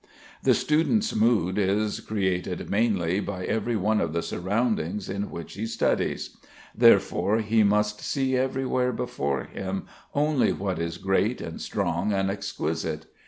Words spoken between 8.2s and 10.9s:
everywhere before him only what